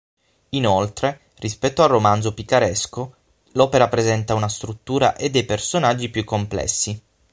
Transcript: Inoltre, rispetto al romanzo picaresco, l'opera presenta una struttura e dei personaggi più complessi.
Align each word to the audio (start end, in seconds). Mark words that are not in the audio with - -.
Inoltre, 0.49 1.25
rispetto 1.35 1.83
al 1.83 1.89
romanzo 1.89 2.33
picaresco, 2.33 3.17
l'opera 3.51 3.87
presenta 3.87 4.33
una 4.33 4.49
struttura 4.49 5.15
e 5.15 5.29
dei 5.29 5.45
personaggi 5.45 6.09
più 6.09 6.23
complessi. 6.23 6.99